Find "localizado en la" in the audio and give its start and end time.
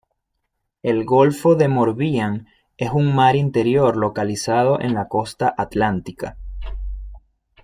3.97-5.07